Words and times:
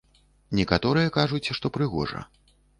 Некаторыя 0.59 1.13
кажуць, 1.19 1.53
што 1.61 1.73
прыгожа. 1.79 2.27